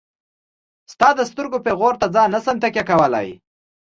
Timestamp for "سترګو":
1.31-1.57